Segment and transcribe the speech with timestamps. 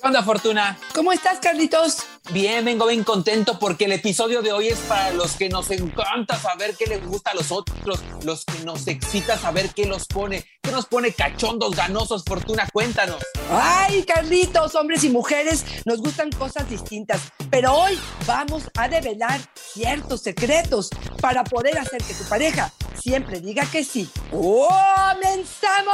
[0.00, 0.78] ¿Qué onda, Fortuna?
[0.94, 2.04] ¿Cómo estás, Carlitos?
[2.30, 6.38] Bien, vengo bien contento porque el episodio de hoy es para los que nos encanta
[6.38, 10.46] saber qué les gusta a los otros, los que nos excita saber qué los pone,
[10.62, 13.16] qué nos pone cachondos, ganosos, Fortuna, cuéntanos.
[13.50, 17.20] Ay, Carlitos, hombres y mujeres, nos gustan cosas distintas,
[17.50, 20.90] pero hoy vamos a develar ciertos secretos
[21.20, 22.72] para poder hacer que tu pareja
[23.02, 24.08] siempre diga que sí.
[24.30, 25.88] ¡Comenzamos!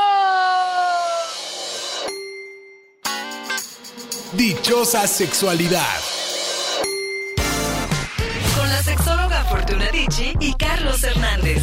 [4.37, 6.01] Dichosa sexualidad.
[8.57, 11.63] Con la sexóloga Fortuna Dicci y Carlos Hernández.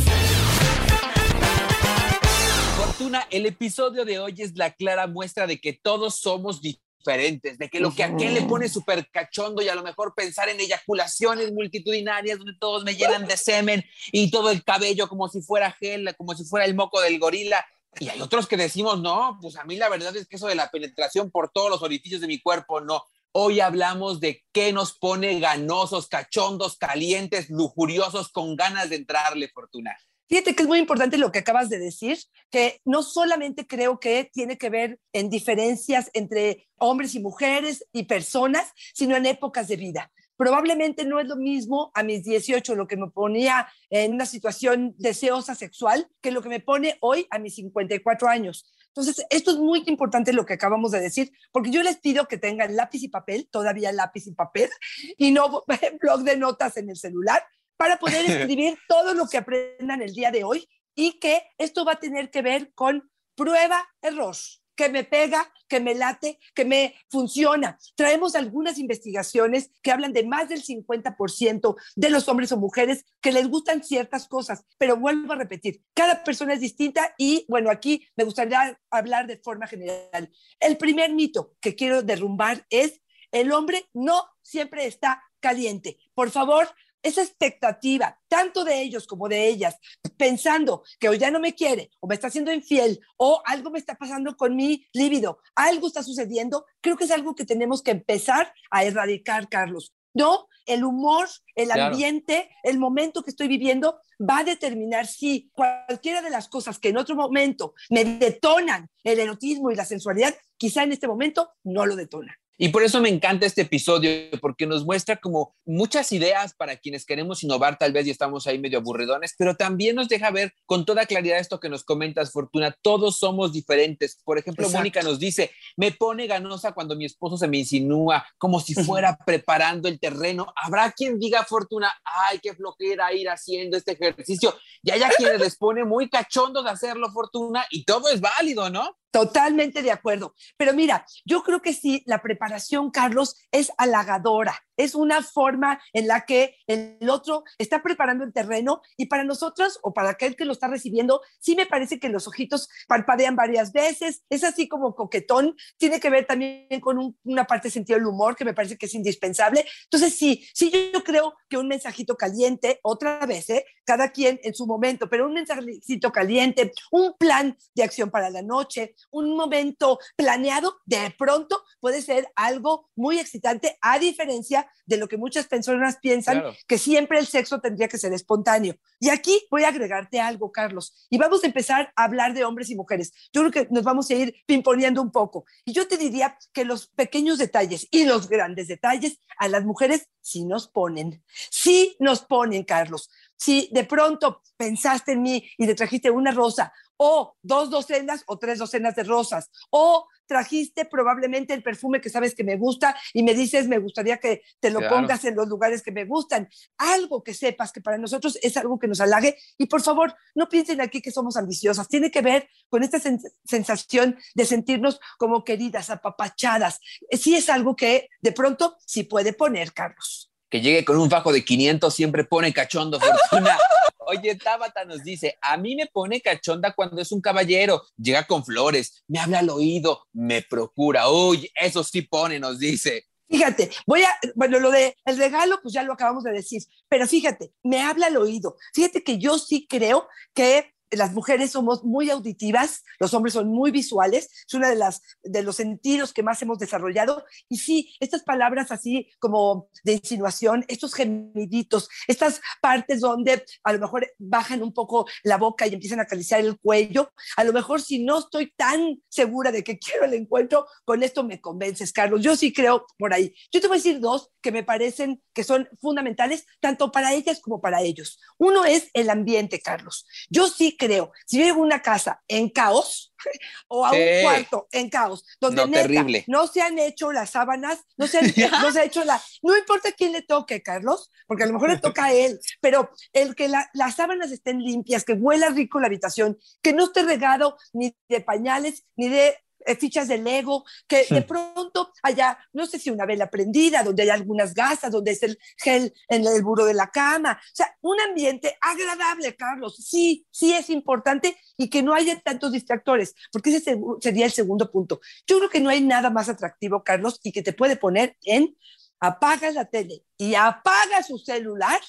[2.78, 7.68] Fortuna, el episodio de hoy es la clara muestra de que todos somos diferentes, de
[7.68, 10.62] que lo que a aquel le pone súper cachondo y a lo mejor pensar en
[10.62, 13.84] eyaculaciones multitudinarias donde todos me llenan de semen
[14.14, 17.66] y todo el cabello como si fuera gel, como si fuera el moco del gorila,
[18.00, 20.56] y hay otros que decimos, no, pues a mí la verdad es que eso de
[20.56, 23.04] la penetración por todos los orificios de mi cuerpo, no.
[23.34, 29.98] Hoy hablamos de qué nos pone ganosos, cachondos, calientes, lujuriosos, con ganas de entrarle, Fortuna.
[30.28, 32.18] Fíjate que es muy importante lo que acabas de decir,
[32.50, 38.04] que no solamente creo que tiene que ver en diferencias entre hombres y mujeres y
[38.04, 42.88] personas, sino en épocas de vida probablemente no es lo mismo a mis 18 lo
[42.88, 47.38] que me ponía en una situación deseosa sexual que lo que me pone hoy a
[47.38, 48.66] mis 54 años.
[48.88, 52.40] Entonces, esto es muy importante lo que acabamos de decir, porque yo les pido que
[52.40, 54.72] tengan lápiz y papel, todavía lápiz y papel,
[55.16, 55.64] y no
[56.02, 57.46] blog de notas en el celular,
[57.78, 61.92] para poder escribir todo lo que aprendan el día de hoy y que esto va
[61.92, 64.36] a tener que ver con prueba, error
[64.76, 67.78] que me pega, que me late, que me funciona.
[67.96, 73.32] Traemos algunas investigaciones que hablan de más del 50% de los hombres o mujeres que
[73.32, 78.06] les gustan ciertas cosas, pero vuelvo a repetir, cada persona es distinta y bueno, aquí
[78.16, 80.32] me gustaría hablar de forma general.
[80.60, 83.02] El primer mito que quiero derrumbar es
[83.32, 85.98] el hombre no siempre está caliente.
[86.14, 86.68] Por favor,
[87.04, 89.78] esa expectativa, tanto de ellos como de ellas,
[90.18, 93.80] pensando que o ya no me quiere, o me está haciendo infiel, o algo me
[93.80, 97.92] está pasando con mi líbido, algo está sucediendo, creo que es algo que tenemos que
[97.92, 99.94] empezar a erradicar, Carlos.
[100.14, 106.22] No, el humor, el ambiente, el momento que estoy viviendo va a determinar si cualquiera
[106.22, 110.84] de las cosas que en otro momento me detonan el erotismo y la sensualidad, quizá
[110.84, 112.36] en este momento no lo detonan.
[112.58, 117.06] Y por eso me encanta este episodio, porque nos muestra como muchas ideas para quienes
[117.06, 120.86] queremos innovar tal vez y estamos ahí medio aburridones, pero también nos deja ver con
[120.86, 124.20] toda claridad esto que nos comentas, Fortuna, todos somos diferentes.
[124.24, 128.60] Por ejemplo, Mónica nos dice, me pone ganosa cuando mi esposo se me insinúa como
[128.60, 130.54] si fuera preparando el terreno.
[130.56, 134.56] Habrá quien diga, Fortuna, ay, qué flojera ir haciendo este ejercicio.
[134.84, 138.98] Y haya quienes les pone muy cachondo de hacerlo, Fortuna, y todo es válido, ¿no?
[139.12, 140.36] Totalmente de acuerdo.
[140.58, 146.08] Pero mira, yo creo que sí, la preparación, Carlos, es halagadora es una forma en
[146.08, 150.46] la que el otro está preparando el terreno y para nosotros o para aquel que
[150.46, 154.96] lo está recibiendo, sí me parece que los ojitos parpadean varias veces, es así como
[154.96, 158.78] coquetón, tiene que ver también con una parte de sentido del humor que me parece
[158.78, 159.66] que es indispensable.
[159.84, 163.66] Entonces, sí, sí, yo creo que un mensajito caliente, otra vez, ¿eh?
[163.86, 168.42] cada quien en su momento, pero un mensajito caliente, un plan de acción para la
[168.42, 175.08] noche, un momento planeado, de pronto puede ser algo muy excitante, a diferencia de lo
[175.08, 178.76] que muchas personas piensan, que siempre el sexo tendría que ser espontáneo.
[179.00, 182.70] Y aquí voy a agregarte algo, Carlos, y vamos a empezar a hablar de hombres
[182.70, 183.12] y mujeres.
[183.34, 185.46] Yo creo que nos vamos a ir pimponeando un poco.
[185.66, 190.08] Y yo te diría que los pequeños detalles y los grandes detalles a las mujeres
[190.22, 193.10] sí nos ponen, sí nos ponen, Carlos.
[193.36, 196.72] Si de pronto pensaste en mí y te trajiste una rosa
[197.04, 202.36] o dos docenas o tres docenas de rosas, o trajiste probablemente el perfume que sabes
[202.36, 205.82] que me gusta y me dices, me gustaría que te lo pongas en los lugares
[205.82, 206.48] que me gustan.
[206.78, 209.36] Algo que sepas que para nosotros es algo que nos halague.
[209.58, 211.88] Y por favor, no piensen aquí que somos ambiciosas.
[211.88, 213.00] Tiene que ver con esta
[213.46, 216.82] sensación de sentirnos como queridas, apapachadas.
[217.12, 221.32] Sí es algo que de pronto sí puede poner, Carlos que llegue con un fajo
[221.32, 223.58] de 500 siempre pone cachondo, Fortuna.
[224.12, 228.44] Oye, Tabata nos dice, a mí me pone cachonda cuando es un caballero, llega con
[228.44, 231.10] flores, me habla al oído, me procura.
[231.10, 233.06] Uy, eso sí pone, nos dice.
[233.30, 237.08] Fíjate, voy a, bueno, lo de el regalo, pues ya lo acabamos de decir, pero
[237.08, 238.58] fíjate, me habla al oído.
[238.74, 243.72] Fíjate que yo sí creo que las mujeres somos muy auditivas, los hombres son muy
[243.72, 244.78] visuales, es uno de,
[245.24, 247.24] de los sentidos que más hemos desarrollado.
[247.50, 253.80] Y sí, estas palabras así como de insinuación, estos gemiditos, estas partes donde a lo
[253.80, 257.82] mejor bajan un poco la boca y empiezan a acariciar el cuello, a lo mejor
[257.82, 262.22] si no estoy tan segura de que quiero el encuentro, con esto me convences, Carlos.
[262.22, 263.34] Yo sí creo por ahí.
[263.52, 267.40] Yo te voy a decir dos que me parecen que son fundamentales tanto para ellas
[267.40, 268.20] como para ellos.
[268.38, 270.06] Uno es el ambiente, Carlos.
[270.30, 273.14] Yo sí creo, si yo llego a una casa en caos
[273.68, 278.08] o a un cuarto en caos, donde no, no se han hecho las sábanas, no
[278.08, 278.22] se,
[278.62, 279.22] no se ha hecho la...
[279.44, 282.90] No importa quién le toque, Carlos, porque a lo mejor le toca a él, pero
[283.14, 287.58] el que las sábanas estén limpias, que huela rico la habitación, que no esté regado
[287.74, 289.38] ni de pañales, ni de
[289.80, 294.10] fichas de Lego, que de pronto haya, no sé si una vela prendida, donde hay
[294.10, 297.40] algunas gasas, donde es el gel en el buro de la cama.
[297.42, 299.76] O sea, un ambiente agradable, Carlos.
[299.78, 304.72] Sí, sí es importante y que no haya tantos distractores, porque ese sería el segundo
[304.72, 305.02] punto.
[305.28, 308.56] Yo creo que no hay nada más atractivo, Carlos, y que te puede poner en
[309.00, 311.80] apagas la tele y apaga su celular.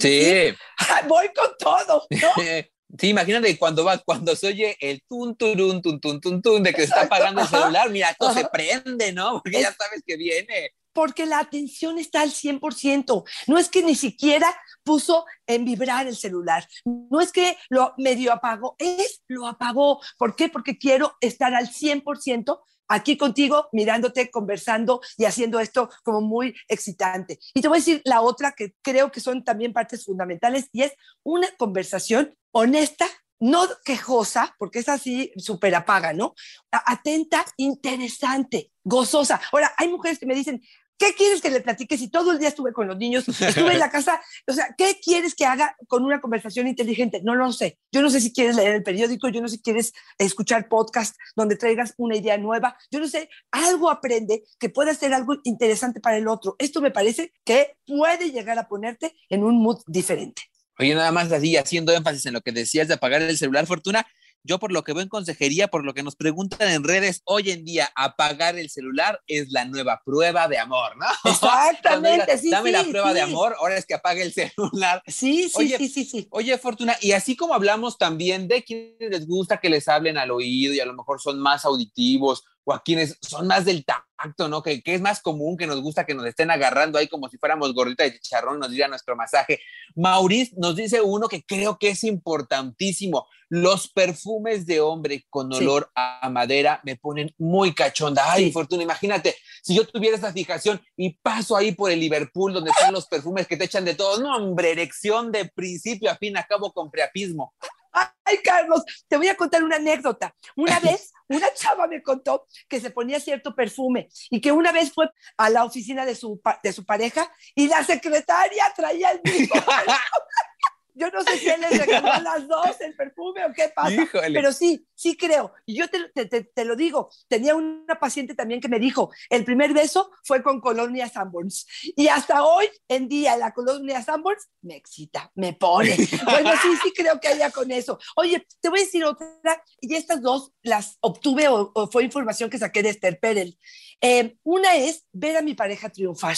[0.00, 0.54] sí.
[1.08, 2.28] voy con todo, ¿no?
[2.98, 6.72] Sí, imagínate cuando va, cuando se oye el tun, turun, tun, tun, tun, tun, de
[6.72, 9.40] que se está apagando el celular, mira, esto se prende, ¿no?
[9.42, 10.72] Porque ya sabes que viene.
[10.92, 13.24] Porque la atención está al 100%.
[13.46, 14.54] No es que ni siquiera
[14.84, 16.68] puso en vibrar el celular.
[16.84, 20.02] No es que lo medio apagó, es lo apagó.
[20.18, 20.50] ¿Por qué?
[20.50, 27.38] Porque quiero estar al 100% aquí contigo, mirándote, conversando y haciendo esto como muy excitante.
[27.54, 30.82] Y te voy a decir la otra que creo que son también partes fundamentales y
[30.82, 30.92] es
[31.22, 33.06] una conversación honesta,
[33.40, 36.34] no quejosa, porque es así súper apaga, ¿no?
[36.70, 39.40] Atenta, interesante, gozosa.
[39.50, 40.62] Ahora, hay mujeres que me dicen,
[41.02, 43.80] ¿Qué quieres que le platique si todo el día estuve con los niños, estuve en
[43.80, 44.22] la casa?
[44.46, 47.20] O sea, ¿qué quieres que haga con una conversación inteligente?
[47.24, 47.80] No lo sé.
[47.90, 51.16] Yo no sé si quieres leer el periódico, yo no sé si quieres escuchar podcast
[51.34, 55.98] donde traigas una idea nueva, yo no sé, algo aprende que pueda ser algo interesante
[55.98, 56.54] para el otro.
[56.60, 60.42] Esto me parece que puede llegar a ponerte en un mood diferente.
[60.78, 64.06] Oye, nada más así, haciendo énfasis en lo que decías de apagar el celular, Fortuna,
[64.44, 67.50] yo por lo que veo en consejería, por lo que nos preguntan en redes, hoy
[67.50, 71.06] en día apagar el celular es la nueva prueba de amor, ¿no?
[71.30, 72.50] Exactamente, sí.
[72.50, 75.02] Dame la prueba de amor, ahora es que apague el celular.
[75.06, 76.28] Sí, sí, sí, sí, sí.
[76.30, 80.30] Oye, Fortuna, y así como hablamos también de quienes les gusta que les hablen al
[80.30, 84.48] oído y a lo mejor son más auditivos o a quienes son más del tacto,
[84.48, 84.62] ¿no?
[84.62, 87.38] Que, que, es más común, que nos gusta que nos estén agarrando ahí como si
[87.38, 89.60] fuéramos gordita de chicharrón, nos diría nuestro masaje.
[89.96, 93.26] Maurice nos dice uno que creo que es importantísimo.
[93.48, 98.32] Los perfumes de hombre con olor a madera me ponen muy cachonda.
[98.32, 102.70] Ay, Fortuna, imagínate, si yo tuviera esa fijación y paso ahí por el Liverpool donde
[102.70, 106.36] están los perfumes que te echan de todo, no, hombre, erección de principio a fin,
[106.36, 107.52] acabo con preapismo.
[107.92, 110.34] Ay, Carlos, te voy a contar una anécdota.
[110.56, 114.92] Una vez, una chava me contó que se ponía cierto perfume y que una vez
[114.92, 119.54] fue a la oficina de su, de su pareja y la secretaria traía el mismo.
[120.94, 124.06] Yo no sé si él les regaló a las dos el perfume o qué pasa,
[124.32, 125.52] pero sí, sí creo.
[125.64, 129.44] Y yo te, te, te, lo digo, tenía una paciente también que me dijo, el
[129.44, 131.66] primer beso fue con Colonia Sanborns.
[131.96, 135.96] Y hasta hoy en día la Colonia Sanborns me excita, me pone.
[136.32, 137.98] Bueno, sí, sí creo que haya con eso.
[138.16, 142.58] Oye, te voy a decir otra, y estas dos las obtuve o, fue información que
[142.58, 143.58] saqué de Esther Perel.
[144.00, 146.36] Eh, una es ver a mi pareja triunfar.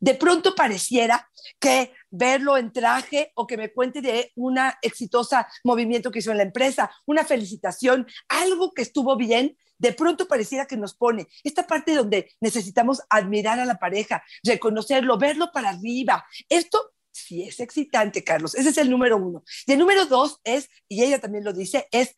[0.00, 6.10] De pronto pareciera que verlo en traje o que me cuente de una exitosa movimiento
[6.10, 10.76] que hizo en la empresa, una felicitación, algo que estuvo bien, de pronto pareciera que
[10.76, 16.26] nos pone esta parte donde necesitamos admirar a la pareja, reconocerlo, verlo para arriba.
[16.48, 18.54] Esto sí es excitante, Carlos.
[18.54, 19.42] Ese es el número uno.
[19.66, 22.16] Y el número dos es, y ella también lo dice, es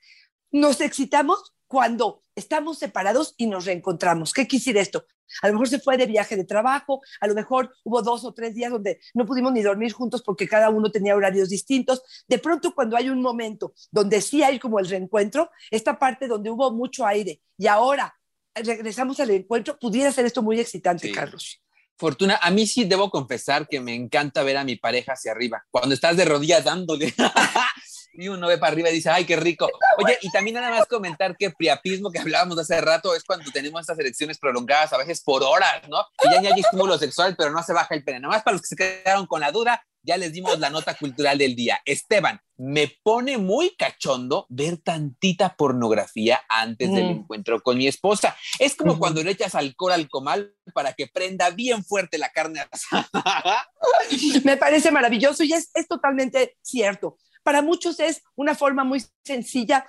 [0.50, 4.32] nos excitamos cuando estamos separados y nos reencontramos.
[4.32, 5.06] ¿Qué quisiera esto?
[5.40, 8.32] A lo mejor se fue de viaje de trabajo, a lo mejor hubo dos o
[8.32, 12.02] tres días donde no pudimos ni dormir juntos porque cada uno tenía horarios distintos.
[12.28, 16.50] De pronto, cuando hay un momento donde sí hay como el reencuentro, esta parte donde
[16.50, 18.14] hubo mucho aire y ahora
[18.54, 21.60] regresamos al encuentro, pudiera ser esto muy excitante, Carlos.
[21.96, 25.64] Fortuna, a mí sí debo confesar que me encanta ver a mi pareja hacia arriba.
[25.70, 27.14] Cuando estás de rodillas dándole.
[28.14, 29.68] y uno ve para arriba y dice, ay, qué rico.
[29.98, 33.80] Oye, y también nada más comentar que priapismo que hablábamos hace rato es cuando tenemos
[33.80, 36.04] estas elecciones prolongadas, a veces por horas, ¿no?
[36.24, 38.20] Y ya, ya hay estímulo sexual, pero no se baja el pene.
[38.20, 40.94] Nada más para los que se quedaron con la duda, ya les dimos la nota
[40.94, 41.80] cultural del día.
[41.84, 48.36] Esteban, me pone muy cachondo ver tantita pornografía antes del encuentro con mi esposa.
[48.58, 52.64] Es como cuando le echas alcohol al comal para que prenda bien fuerte la carne
[52.70, 53.68] asada.
[54.44, 59.86] me parece maravilloso y es, es totalmente cierto para muchos es una forma muy sencilla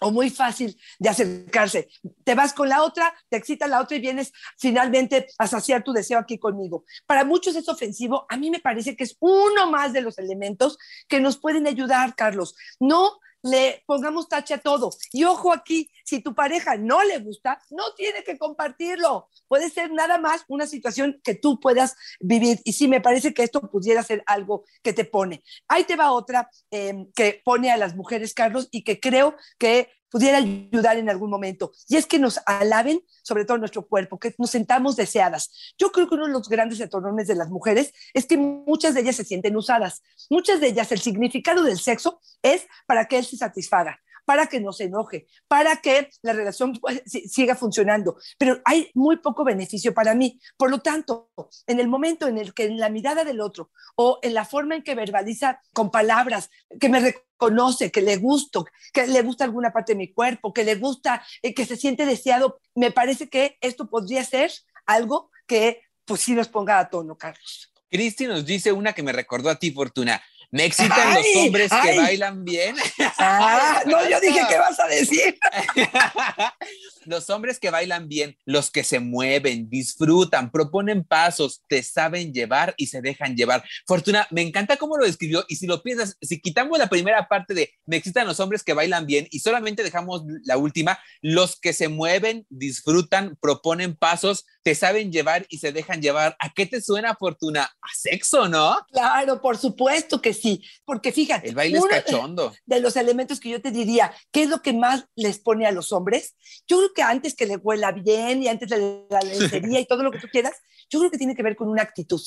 [0.00, 1.88] o muy fácil de acercarse.
[2.24, 5.92] Te vas con la otra, te excita la otra y vienes finalmente a saciar tu
[5.92, 6.84] deseo aquí conmigo.
[7.06, 10.78] Para muchos es ofensivo, a mí me parece que es uno más de los elementos
[11.08, 12.54] que nos pueden ayudar, Carlos.
[12.78, 14.90] No le pongamos tache a todo.
[15.12, 19.28] Y ojo aquí, si tu pareja no le gusta, no tiene que compartirlo.
[19.48, 22.60] Puede ser nada más una situación que tú puedas vivir.
[22.64, 25.42] Y sí, me parece que esto pudiera ser algo que te pone.
[25.68, 29.90] Ahí te va otra em, que pone a las mujeres, Carlos, y que creo que
[30.10, 31.72] pudiera ayudar en algún momento.
[31.88, 35.74] Y es que nos alaben, sobre todo nuestro cuerpo, que nos sentamos deseadas.
[35.78, 39.00] Yo creo que uno de los grandes detonores de las mujeres es que muchas de
[39.00, 40.02] ellas se sienten usadas.
[40.30, 44.60] Muchas de ellas, el significado del sexo es para que él se satisfaga para que
[44.60, 48.18] no se enoje, para que la relación pues, siga funcionando.
[48.36, 50.38] Pero hay muy poco beneficio para mí.
[50.58, 51.30] Por lo tanto,
[51.66, 54.74] en el momento en el que en la mirada del otro o en la forma
[54.74, 59.72] en que verbaliza con palabras, que me reconoce, que le gusto, que le gusta alguna
[59.72, 63.56] parte de mi cuerpo, que le gusta, eh, que se siente deseado, me parece que
[63.60, 64.50] esto podría ser
[64.84, 67.72] algo que pues sí nos ponga a tono, Carlos.
[67.88, 70.20] Cristi nos dice una que me recordó a ti, Fortuna.
[70.56, 72.76] Me excitan los hombres que bailan bien.
[73.18, 75.38] Ah, no, yo dije, ¿qué vas a decir?
[77.04, 82.74] los hombres que bailan bien, los que se mueven, disfrutan, proponen pasos, te saben llevar
[82.78, 83.64] y se dejan llevar.
[83.86, 87.52] Fortuna, me encanta cómo lo describió y si lo piensas, si quitamos la primera parte
[87.52, 91.74] de me excitan los hombres que bailan bien y solamente dejamos la última, los que
[91.74, 96.36] se mueven, disfrutan, proponen pasos, te saben llevar y se dejan llevar.
[96.40, 97.62] ¿A qué te suena, Fortuna?
[97.62, 98.76] A sexo, ¿no?
[98.90, 101.50] Claro, por supuesto que sí, porque fíjate.
[101.50, 102.52] El baile es cachondo.
[102.66, 105.70] De los elementos que yo te diría, ¿qué es lo que más les pone a
[105.70, 106.34] los hombres?
[106.66, 110.02] Yo creo que antes que le huela bien y antes de la lencería y todo
[110.02, 110.54] lo que tú quieras,
[110.90, 112.20] yo creo que tiene que ver con una actitud.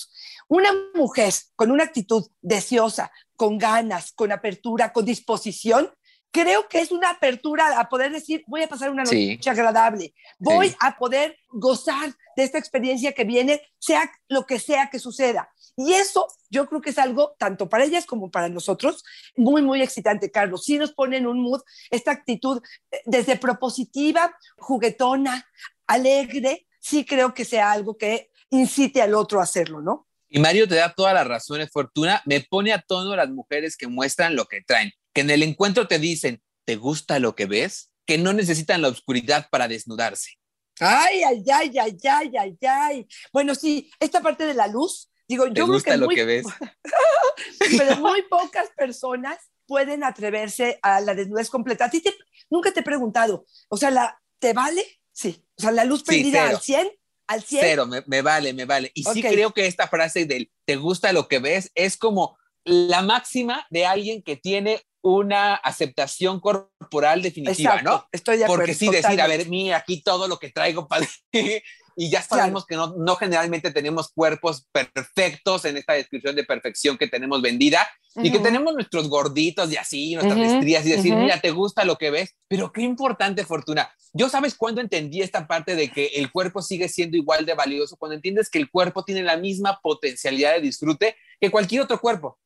[0.48, 5.92] Una mujer con una actitud deseosa, con ganas, con apertura, con disposición,
[6.32, 10.76] creo que es una apertura a poder decir, voy a pasar una noche agradable, voy
[10.80, 15.52] a poder gozar de esta experiencia que viene, sea lo que sea que suceda.
[15.76, 19.04] Y eso yo creo que es algo, tanto para ellas como para nosotros,
[19.36, 20.66] muy, muy excitante, Carlos.
[20.66, 25.48] Sí nos pone en un mood esta actitud eh, desde propositiva, juguetona,
[25.88, 30.08] alegre, sí creo que sea algo que incite al otro a hacerlo, ¿no?
[30.28, 32.22] Y Mario te da todas las razones, Fortuna.
[32.26, 35.86] Me pone a tono las mujeres que muestran lo que traen que en el encuentro
[35.86, 37.92] te dicen, ¿te gusta lo que ves?
[38.06, 40.40] Que no necesitan la oscuridad para desnudarse.
[40.80, 43.08] Ay, ay, ay, ay, ay, ay, ay.
[43.34, 46.46] Bueno, sí, esta parte de la luz, digo, yo gusta creo que lo que ves?
[47.78, 51.86] pero muy pocas personas pueden atreverse a la desnudez completa.
[51.86, 52.02] ¿A ti
[52.50, 55.02] nunca te he preguntado, o sea, la, ¿te vale?
[55.12, 56.92] Sí, o sea, la luz prendida al 100,
[57.28, 57.62] al 100.
[57.62, 58.90] Cero, me, vale, me vale.
[58.94, 61.72] Y sí creo que esta frase del ¿te gusta lo que ves?
[61.76, 68.06] es como la máxima de alguien que tiene una aceptación corporal definitiva, ¿no?
[68.12, 68.62] Estoy de acuerdo.
[68.62, 71.08] Porque sí decir, a ver, mira, aquí todo lo que traigo para
[71.96, 76.98] y ya sabemos que no, no, generalmente tenemos cuerpos perfectos en esta descripción de perfección
[76.98, 81.42] que tenemos vendida y que tenemos nuestros gorditos y así, nuestras estrías y decir, mira,
[81.42, 83.94] te gusta lo que ves, pero qué importante fortuna.
[84.14, 87.98] Yo sabes cuándo entendí esta parte de que el cuerpo sigue siendo igual de valioso,
[87.98, 92.40] cuando entiendes que el cuerpo tiene la misma potencialidad de disfrute que cualquier otro cuerpo.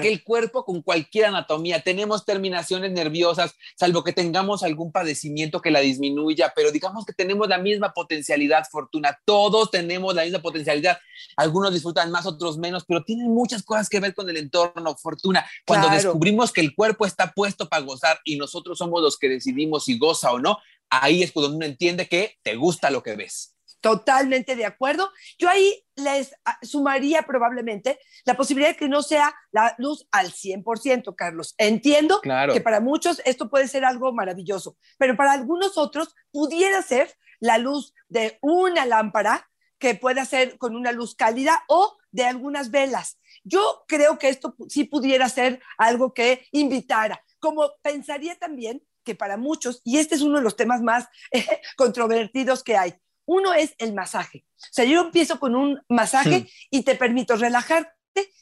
[0.00, 5.70] Que el cuerpo con cualquier anatomía, tenemos terminaciones nerviosas, salvo que tengamos algún padecimiento que
[5.70, 10.98] la disminuya, pero digamos que tenemos la misma potencialidad, Fortuna, todos tenemos la misma potencialidad,
[11.36, 15.44] algunos disfrutan más, otros menos, pero tienen muchas cosas que ver con el entorno, Fortuna.
[15.66, 19.84] Cuando descubrimos que el cuerpo está puesto para gozar y nosotros somos los que decidimos
[19.84, 20.58] si goza o no,
[20.90, 23.56] ahí es cuando uno entiende que te gusta lo que ves.
[23.82, 25.10] Totalmente de acuerdo.
[25.38, 30.30] Yo ahí les ah, sumaría probablemente la posibilidad de que no sea la luz al
[30.30, 31.56] 100%, Carlos.
[31.58, 37.12] Entiendo que para muchos esto puede ser algo maravilloso, pero para algunos otros pudiera ser
[37.40, 42.70] la luz de una lámpara que pueda ser con una luz cálida o de algunas
[42.70, 43.18] velas.
[43.42, 49.36] Yo creo que esto sí pudiera ser algo que invitara, como pensaría también que para
[49.36, 51.44] muchos, y este es uno de los temas más eh,
[51.76, 54.44] controvertidos que hay, uno es el masaje.
[54.56, 57.92] O sea, yo empiezo con un masaje y te permito relajarte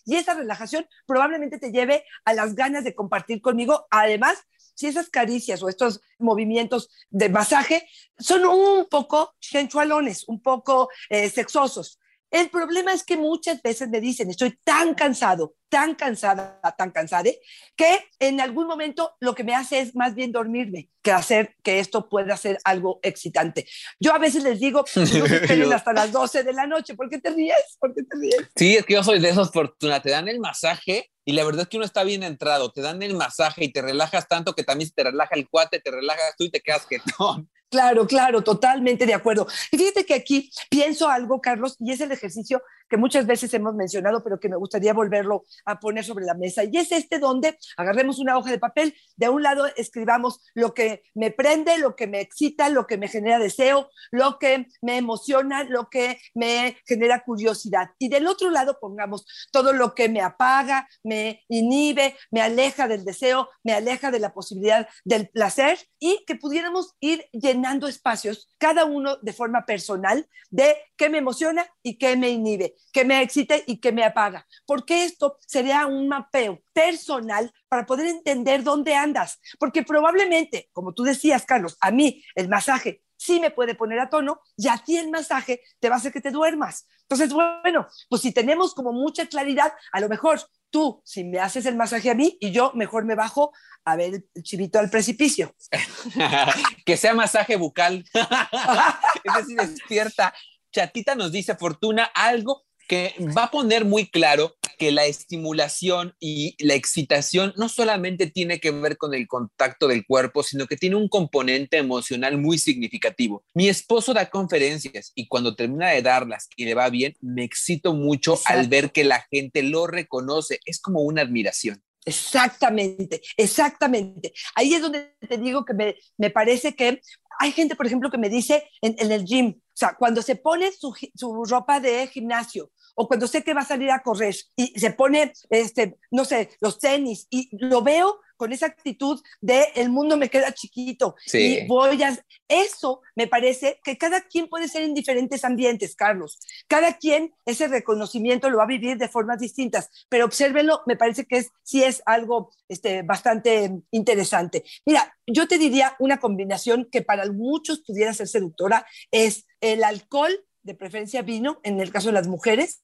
[0.05, 3.87] y esa relajación probablemente te lleve a las ganas de compartir conmigo.
[3.91, 4.39] Además,
[4.75, 7.87] si esas caricias o estos movimientos de masaje
[8.19, 12.00] son un poco sensualones, un poco eh, sexosos,
[12.31, 17.31] El problema es que muchas veces me dicen, estoy tan cansado, tan cansada, tan cansada,
[17.77, 21.81] que en algún momento lo que me hace es más bien dormirme que hacer que
[21.81, 23.67] esto pueda ser algo excitante.
[23.99, 25.03] Yo a veces les digo, no
[25.75, 26.95] hasta las 12 de la noche.
[26.95, 27.77] ¿Por qué te ríes?
[27.81, 28.49] ¿Por qué te ríes?
[28.55, 30.01] Sí, es que yo soy de esos fortuna.
[30.01, 32.71] Te dan el masaje y la verdad es que uno está bien entrado.
[32.71, 35.91] Te dan el masaje y te relajas tanto que también te relaja el cuate, te
[35.91, 37.51] relajas tú y te quedas quietón.
[37.71, 39.47] Claro, claro, totalmente de acuerdo.
[39.71, 43.75] Y fíjate que aquí pienso algo, Carlos, y es el ejercicio que muchas veces hemos
[43.75, 46.65] mencionado, pero que me gustaría volverlo a poner sobre la mesa.
[46.65, 51.05] Y es este donde agarremos una hoja de papel, de un lado escribamos lo que
[51.15, 55.63] me prende, lo que me excita, lo que me genera deseo, lo que me emociona,
[55.65, 57.91] lo que me genera curiosidad.
[57.99, 63.05] Y del otro lado pongamos todo lo que me apaga, me inhibe, me aleja del
[63.05, 68.85] deseo, me aleja de la posibilidad del placer y que pudiéramos ir llenando espacios, cada
[68.85, 73.65] uno de forma personal, de qué me emociona y qué me inhibe que me excite
[73.67, 79.41] y que me apaga, porque esto sería un mapeo personal para poder entender dónde andas,
[79.59, 84.09] porque probablemente, como tú decías, Carlos, a mí el masaje sí me puede poner a
[84.09, 86.87] tono y a ti el masaje te va a hacer que te duermas.
[87.03, 91.67] Entonces, bueno, pues si tenemos como mucha claridad, a lo mejor tú, si me haces
[91.67, 93.53] el masaje a mí y yo mejor me bajo
[93.85, 95.55] a ver el chivito al precipicio.
[96.87, 98.05] que sea masaje bucal.
[99.25, 100.33] es decir, despierta.
[100.73, 106.57] Chatita nos dice, Fortuna, algo que va a poner muy claro que la estimulación y
[106.59, 110.97] la excitación no solamente tiene que ver con el contacto del cuerpo, sino que tiene
[110.97, 113.45] un componente emocional muy significativo.
[113.55, 117.95] Mi esposo da conferencias y cuando termina de darlas y le va bien, me excito
[117.95, 120.59] mucho al ver que la gente lo reconoce.
[120.65, 121.81] Es como una admiración.
[122.05, 124.33] Exactamente, exactamente.
[124.57, 127.01] Ahí es donde te digo que me, me parece que
[127.39, 130.35] hay gente, por ejemplo, que me dice en, en el gym, o sea, cuando se
[130.35, 134.37] pone su, su ropa de gimnasio o cuando sé que va a salir a correr
[134.55, 139.69] y se pone, este, no sé, los tenis y lo veo con esa actitud de
[139.75, 142.15] el mundo me queda chiquito y voy a...
[142.47, 146.39] Eso me parece que cada quien puede ser en diferentes ambientes, Carlos.
[146.69, 151.25] Cada quien ese reconocimiento lo va a vivir de formas distintas, pero obsérvenlo, me parece
[151.25, 154.63] que es, sí es algo este, bastante interesante.
[154.85, 160.45] Mira, yo te diría una combinación que para muchos pudiera ser seductora, es el alcohol,
[160.63, 162.83] de preferencia vino, en el caso de las mujeres,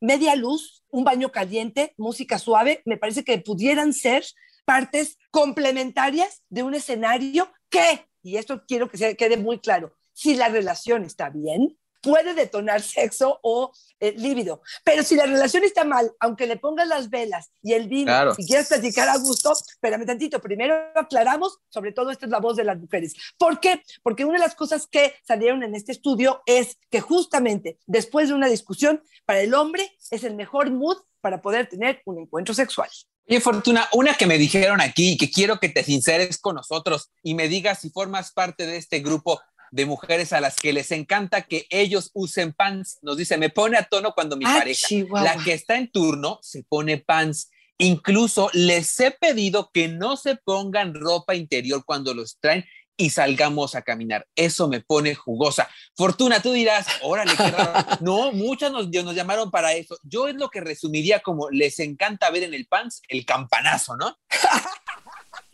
[0.00, 4.24] media luz, un baño caliente, música suave, me parece que pudieran ser
[4.64, 10.34] partes complementarias de un escenario que, y esto quiero que se quede muy claro, si
[10.34, 14.62] la relación está bien, puede detonar sexo o eh, líbido.
[14.84, 18.46] Pero si la relación está mal, aunque le pongas las velas y el vino y
[18.46, 22.62] quieras platicar a gusto, espérame tantito, primero aclaramos, sobre todo esta es la voz de
[22.62, 23.14] las mujeres.
[23.36, 23.82] ¿Por qué?
[24.04, 28.34] Porque una de las cosas que salieron en este estudio es que justamente después de
[28.34, 32.88] una discusión, para el hombre es el mejor mood para poder tener un encuentro sexual.
[33.28, 37.10] Oye, Fortuna, una que me dijeron aquí y que quiero que te sinceres con nosotros
[37.24, 40.90] y me digas si formas parte de este grupo de mujeres a las que les
[40.92, 42.98] encanta que ellos usen pants.
[43.02, 44.86] Nos dice, me pone a tono cuando mi ah, pareja,
[45.22, 47.50] la que está en turno, se pone pants.
[47.78, 52.64] Incluso les he pedido que no se pongan ropa interior cuando los traen
[52.96, 54.26] y salgamos a caminar.
[54.34, 55.68] Eso me pone jugosa.
[55.94, 57.72] Fortuna, tú dirás, órale, qué raro.
[58.00, 59.98] No, muchas nos, nos llamaron para eso.
[60.02, 64.16] Yo es lo que resumiría como les encanta ver en el pants el campanazo, ¿no?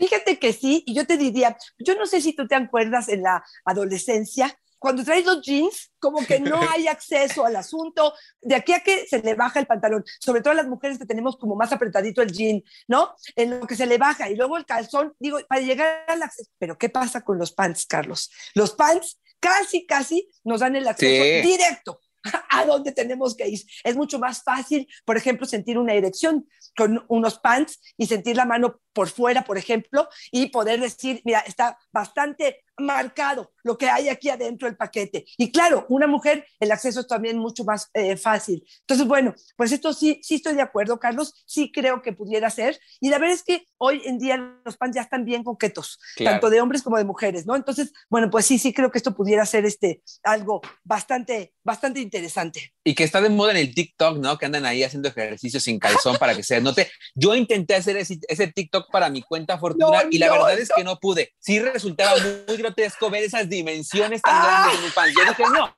[0.03, 3.23] Fíjate que sí, y yo te diría, yo no sé si tú te acuerdas en
[3.23, 8.73] la adolescencia, cuando traes los jeans, como que no hay acceso al asunto, de aquí
[8.73, 11.55] a que se le baja el pantalón, sobre todo a las mujeres que tenemos como
[11.55, 13.15] más apretadito el jean, ¿no?
[13.37, 16.51] En lo que se le baja, y luego el calzón, digo, para llegar al acceso.
[16.59, 18.29] Pero ¿qué pasa con los pants, Carlos?
[18.57, 22.01] Los pants casi, casi nos dan el acceso directo
[22.51, 23.61] a dónde tenemos que ir.
[23.85, 28.47] Es mucho más fácil, por ejemplo, sentir una erección con unos pants y sentir la
[28.47, 34.09] mano por fuera, por ejemplo, y poder decir, mira, está bastante marcado lo que hay
[34.09, 35.25] aquí adentro del paquete.
[35.37, 38.65] Y claro, una mujer, el acceso es también mucho más eh, fácil.
[38.81, 42.79] Entonces, bueno, pues esto sí, sí estoy de acuerdo, Carlos, sí creo que pudiera ser.
[43.01, 46.51] Y la verdad es que hoy en día los pants ya están bien coquetos, tanto
[46.51, 47.55] de hombres como de mujeres, ¿no?
[47.55, 52.75] Entonces, bueno, pues sí, sí creo que esto pudiera ser este, algo bastante, bastante interesante.
[52.85, 54.39] Y que está de moda en el TikTok, ¿no?
[54.39, 56.91] Que andan ahí haciendo ejercicio sin calzón para que se note.
[57.15, 60.85] Yo intenté hacer ese, ese TikTok para mi cuenta Fortuna y la verdad es que
[60.85, 61.33] no pude.
[61.39, 62.17] Sí resultaba
[62.47, 65.11] muy grotesco ver esas dimensiones tan grandes en mi pan.
[65.15, 65.77] Yo dije, no,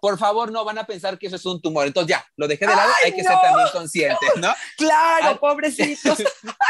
[0.00, 1.86] por favor, no van a pensar que eso es un tumor.
[1.86, 4.52] Entonces ya, lo dejé de lado, hay que ser también conscientes, ¿no?
[4.76, 6.22] Claro, pobrecitos.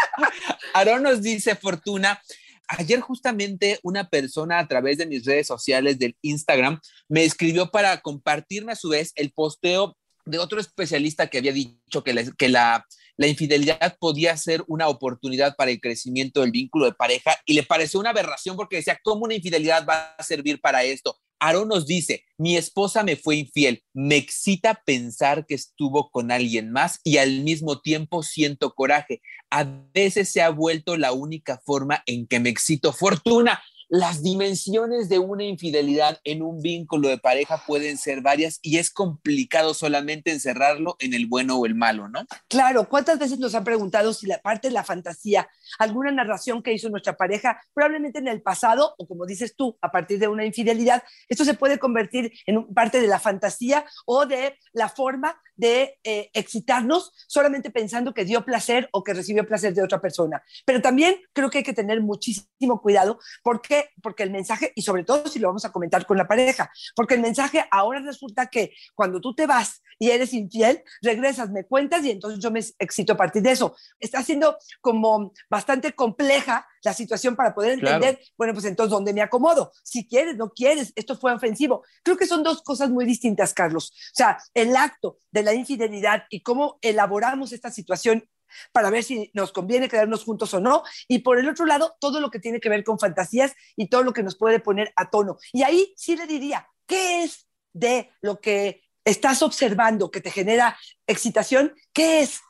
[0.74, 2.20] Aarón nos dice, Fortuna,
[2.68, 8.00] ayer justamente una persona a través de mis redes sociales del Instagram me escribió para
[8.00, 12.86] compartirme a su vez el posteo de otro especialista que había dicho que, que la,
[13.20, 17.62] la, infidelidad podía ser una oportunidad para el crecimiento del vínculo de pareja y le
[17.62, 21.16] pareció una aberración porque decía, ¿cómo una infidelidad va a servir para esto?
[21.40, 26.70] Aaron nos dice, mi esposa me fue infiel, me excita pensar que estuvo con alguien
[26.70, 29.22] más y al mismo tiempo siento coraje.
[29.50, 32.92] A veces se ha vuelto la única forma en que me excito.
[32.92, 38.78] Fortuna, las dimensiones de una infidelidad en un vínculo de pareja pueden ser varias y
[38.78, 42.24] es complicado solamente encerrarlo en el bueno o el malo, ¿no?
[42.48, 45.48] Claro, ¿cuántas veces nos han preguntado si la parte de la fantasía,
[45.80, 49.90] alguna narración que hizo nuestra pareja, probablemente en el pasado, o como dices tú, a
[49.90, 54.56] partir de una infidelidad, esto se puede convertir en parte de la fantasía o de
[54.72, 59.82] la forma de eh, excitarnos solamente pensando que dio placer o que recibió placer de
[59.82, 60.42] otra persona.
[60.64, 65.04] Pero también creo que hay que tener muchísimo cuidado porque, porque el mensaje, y sobre
[65.04, 68.72] todo si lo vamos a comentar con la pareja, porque el mensaje ahora resulta que
[68.94, 73.12] cuando tú te vas y eres infiel, regresas, me cuentas y entonces yo me excito
[73.12, 73.76] a partir de eso.
[73.98, 79.22] Está siendo como bastante compleja la situación para poder entender, bueno, pues entonces, ¿dónde me
[79.22, 79.72] acomodo?
[79.82, 81.84] Si quieres, no quieres, esto fue ofensivo.
[82.02, 83.92] Creo que son dos cosas muy distintas, Carlos.
[83.92, 88.28] O sea, el acto de la infidelidad y cómo elaboramos esta situación
[88.72, 90.82] para ver si nos conviene quedarnos juntos o no.
[91.08, 94.02] Y por el otro lado, todo lo que tiene que ver con fantasías y todo
[94.02, 95.38] lo que nos puede poner a tono.
[95.52, 100.76] Y ahí sí le diría, ¿qué es de lo que estás observando que te genera
[101.06, 101.74] excitación?
[101.92, 102.40] ¿Qué es?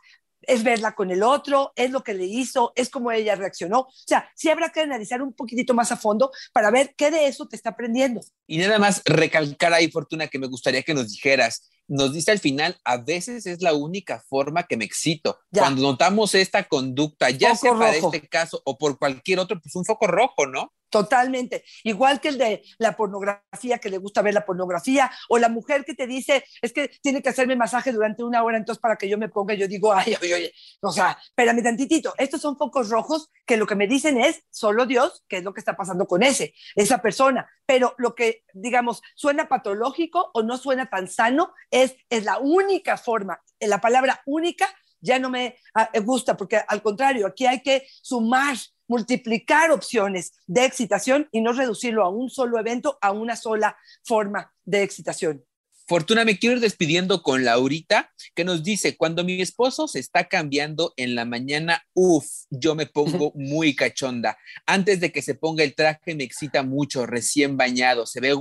[0.42, 3.80] Es verla con el otro, es lo que le hizo, es cómo ella reaccionó.
[3.80, 7.26] O sea, sí habrá que analizar un poquitito más a fondo para ver qué de
[7.26, 8.20] eso te está aprendiendo.
[8.46, 12.38] Y nada más recalcar ahí, Fortuna, que me gustaría que nos dijeras, nos dice al
[12.38, 15.38] final, a veces es la única forma que me excito.
[15.50, 19.84] Cuando notamos esta conducta, ya sea para este caso o por cualquier otro, pues un
[19.84, 20.72] foco rojo, ¿no?
[20.90, 21.64] Totalmente.
[21.84, 25.84] Igual que el de la pornografía, que le gusta ver la pornografía, o la mujer
[25.84, 29.08] que te dice, es que tiene que hacerme masaje durante una hora, entonces para que
[29.08, 32.12] yo me ponga, yo digo, ay, ay, ay, o sea, espérame tantitito.
[32.18, 35.54] Estos son focos rojos que lo que me dicen es solo Dios, qué es lo
[35.54, 37.48] que está pasando con ese, esa persona.
[37.66, 42.96] Pero lo que, digamos, suena patológico o no suena tan sano es, es la única
[42.96, 44.68] forma, la palabra única
[45.00, 48.56] ya no me ah, gusta, porque al contrario, aquí hay que sumar
[48.90, 54.52] multiplicar opciones de excitación y no reducirlo a un solo evento, a una sola forma
[54.64, 55.44] de excitación.
[55.86, 60.28] Fortuna, me quiero ir despidiendo con Laurita, que nos dice, cuando mi esposo se está
[60.28, 64.36] cambiando en la mañana, uff, yo me pongo muy cachonda.
[64.66, 68.34] Antes de que se ponga el traje, me excita mucho, recién bañado, se ve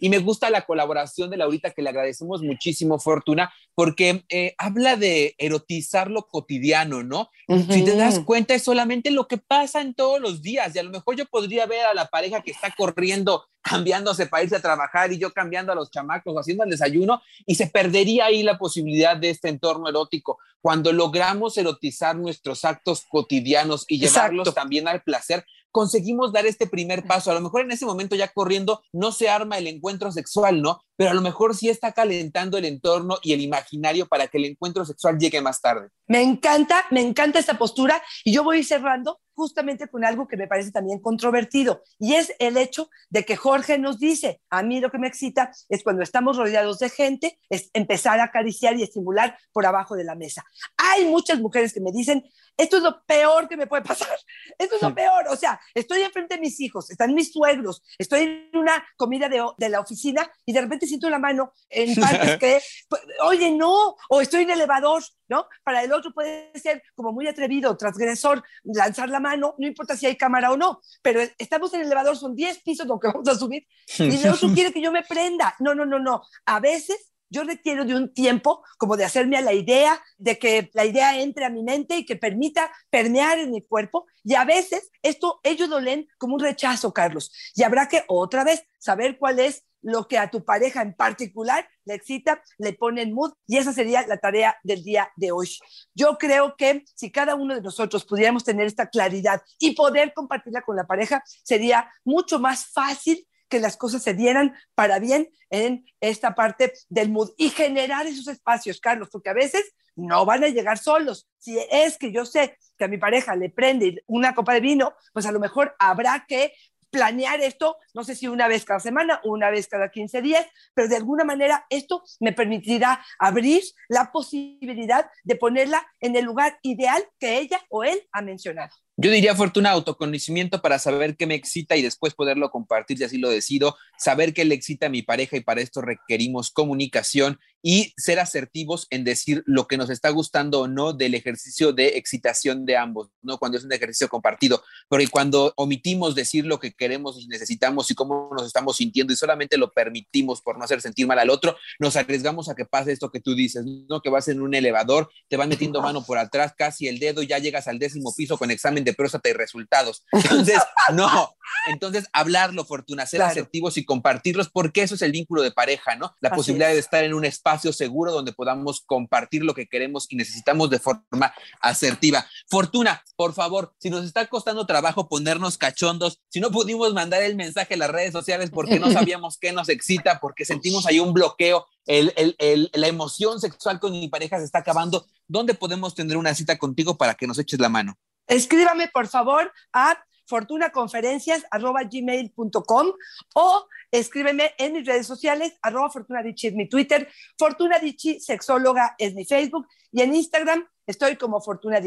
[0.00, 4.96] y me gusta la colaboración de Laurita, que le agradecemos muchísimo, Fortuna, porque eh, habla
[4.96, 7.30] de erotizar lo cotidiano, ¿no?
[7.70, 10.74] Si te das cuenta, es solamente lo que pasa en todos los días.
[10.74, 14.42] Y a lo mejor yo podría ver a la pareja que está corriendo, cambiándose para
[14.42, 18.26] irse a trabajar y yo cambiando a los chamacos, haciendo el desayuno, y se perdería
[18.26, 20.38] ahí la posibilidad de este entorno erótico.
[20.60, 27.04] Cuando logramos erotizar nuestros actos cotidianos y llevarlos también al placer, conseguimos dar este primer
[27.04, 27.30] paso.
[27.30, 30.80] A lo mejor en ese momento ya corriendo no se arma el encuentro sexual, ¿no?
[30.96, 34.46] Pero a lo mejor sí está calentando el entorno y el imaginario para que el
[34.46, 35.88] encuentro sexual llegue más tarde.
[36.06, 40.48] Me encanta, me encanta esta postura y yo voy cerrando justamente con algo que me
[40.48, 44.90] parece también controvertido y es el hecho de que Jorge nos dice, a mí lo
[44.90, 49.38] que me excita es cuando estamos rodeados de gente, es empezar a acariciar y estimular
[49.52, 50.44] por abajo de la mesa.
[50.76, 52.24] Hay muchas mujeres que me dicen,
[52.58, 54.18] esto es lo peor que me puede pasar,
[54.58, 58.50] esto es lo peor, o sea, estoy enfrente de mis hijos, están mis suegros, estoy
[58.52, 62.36] en una comida de, de la oficina y de repente siento la mano en partes
[62.38, 65.46] que, pues, oye, no, o estoy en el elevador, ¿no?
[65.62, 70.06] Para el otro puede ser como muy atrevido, transgresor, lanzar la mano, no importa si
[70.06, 73.28] hay cámara o no, pero estamos en el elevador, son 10 pisos lo que vamos
[73.28, 73.66] a subir,
[73.98, 75.54] y el otro quiere que yo me prenda.
[75.60, 76.22] No, no, no, no.
[76.44, 80.70] A veces yo requiero de un tiempo como de hacerme a la idea, de que
[80.74, 84.06] la idea entre a mi mente y que permita permear en mi cuerpo.
[84.24, 87.32] Y a veces esto ellos lo leen como un rechazo, Carlos.
[87.54, 91.68] Y habrá que otra vez saber cuál es lo que a tu pareja en particular
[91.84, 95.48] le excita, le pone en mood y esa sería la tarea del día de hoy.
[95.94, 100.62] Yo creo que si cada uno de nosotros pudiéramos tener esta claridad y poder compartirla
[100.62, 105.86] con la pareja, sería mucho más fácil que las cosas se dieran para bien en
[106.00, 110.48] esta parte del mood y generar esos espacios, Carlos, porque a veces no van a
[110.48, 111.28] llegar solos.
[111.38, 114.94] Si es que yo sé que a mi pareja le prende una copa de vino,
[115.12, 116.52] pues a lo mejor habrá que
[116.90, 120.46] planear esto, no sé si una vez cada semana o una vez cada 15 días,
[120.74, 126.58] pero de alguna manera esto me permitirá abrir la posibilidad de ponerla en el lugar
[126.62, 128.74] ideal que ella o él ha mencionado.
[129.00, 133.18] Yo diría, Fortuna, autoconocimiento para saber qué me excita y después poderlo compartir si así
[133.18, 137.92] lo decido, saber qué le excita a mi pareja y para esto requerimos comunicación y
[137.96, 142.64] ser asertivos en decir lo que nos está gustando o no del ejercicio de excitación
[142.66, 143.38] de ambos, ¿no?
[143.38, 147.94] Cuando es un ejercicio compartido, porque cuando omitimos decir lo que queremos y necesitamos y
[147.94, 151.56] cómo nos estamos sintiendo y solamente lo permitimos por no hacer sentir mal al otro,
[151.78, 154.00] nos arriesgamos a que pase esto que tú dices, ¿no?
[154.00, 157.26] Que vas en un elevador, te van metiendo mano por atrás, casi el dedo, y
[157.26, 160.04] ya llegas al décimo piso con examen de próstata y resultados.
[160.12, 160.58] Entonces,
[160.94, 161.34] no.
[161.68, 166.14] Entonces, hablarlo, Fortuna, ser asertivos y compartirlos, porque eso es el vínculo de pareja, ¿no?
[166.20, 170.16] La posibilidad de estar en un espacio seguro donde podamos compartir lo que queremos y
[170.16, 172.24] necesitamos de forma asertiva.
[172.48, 177.36] Fortuna, por favor, si nos está costando trabajo ponernos cachondos, si no pudimos mandar el
[177.36, 181.12] mensaje en las redes sociales porque no sabíamos qué nos excita, porque sentimos ahí un
[181.12, 186.58] bloqueo, la emoción sexual con mi pareja se está acabando, ¿dónde podemos tener una cita
[186.58, 187.98] contigo para que nos eches la mano?
[188.26, 192.86] Escríbame, por favor, a fortunaconferencias.gmail.com
[193.34, 199.24] o escríbeme en mis redes sociales, arroba Fortunadichi es mi Twitter, Fortunadichi sexóloga es mi
[199.24, 201.80] Facebook y en Instagram estoy como Fortuna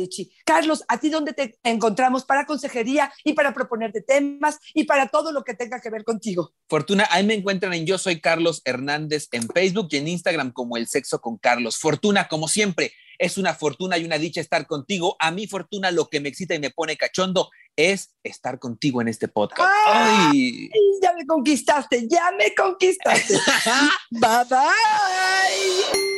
[0.45, 5.31] Carlos, ¿a ti dónde te encontramos para consejería y para proponerte temas y para todo
[5.31, 6.53] lo que tenga que ver contigo?
[6.69, 10.77] Fortuna, ahí me encuentran en Yo Soy Carlos Hernández en Facebook y en Instagram como
[10.77, 11.77] El Sexo con Carlos.
[11.77, 15.15] Fortuna, como siempre, es una fortuna y una dicha estar contigo.
[15.19, 19.07] A mí, Fortuna, lo que me excita y me pone cachondo es estar contigo en
[19.07, 19.71] este podcast.
[19.87, 20.69] ¡Ay!
[21.01, 23.33] Ya me conquistaste, ya me conquistaste.
[24.11, 26.10] bye bye.